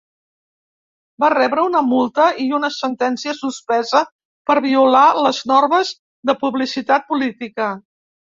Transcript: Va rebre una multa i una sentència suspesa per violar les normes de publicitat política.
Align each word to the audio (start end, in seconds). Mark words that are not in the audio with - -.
Va 1.23 1.27
rebre 1.33 1.65
una 1.67 1.81
multa 1.89 2.25
i 2.43 2.45
una 2.59 2.71
sentència 2.77 3.35
suspesa 3.41 4.01
per 4.51 4.57
violar 4.67 5.03
les 5.27 5.43
normes 5.53 5.93
de 6.31 6.37
publicitat 6.43 7.09
política. 7.13 7.71